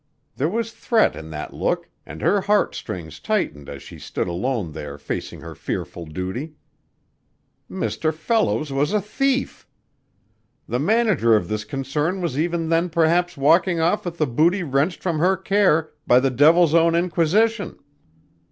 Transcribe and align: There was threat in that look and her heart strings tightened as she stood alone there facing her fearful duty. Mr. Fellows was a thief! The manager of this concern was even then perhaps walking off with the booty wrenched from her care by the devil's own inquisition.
There 0.35 0.49
was 0.49 0.71
threat 0.71 1.15
in 1.15 1.29
that 1.29 1.53
look 1.53 1.87
and 2.07 2.23
her 2.23 2.41
heart 2.41 2.73
strings 2.73 3.19
tightened 3.19 3.69
as 3.69 3.83
she 3.83 3.99
stood 3.99 4.27
alone 4.27 4.71
there 4.71 4.97
facing 4.97 5.41
her 5.41 5.53
fearful 5.53 6.07
duty. 6.07 6.55
Mr. 7.69 8.11
Fellows 8.11 8.73
was 8.73 8.93
a 8.93 8.99
thief! 8.99 9.67
The 10.67 10.79
manager 10.79 11.35
of 11.35 11.49
this 11.49 11.63
concern 11.65 12.19
was 12.19 12.39
even 12.39 12.69
then 12.69 12.89
perhaps 12.89 13.37
walking 13.37 13.79
off 13.79 14.03
with 14.03 14.17
the 14.17 14.25
booty 14.25 14.63
wrenched 14.63 15.03
from 15.03 15.19
her 15.19 15.37
care 15.37 15.91
by 16.07 16.19
the 16.19 16.31
devil's 16.31 16.73
own 16.73 16.95
inquisition. 16.95 17.77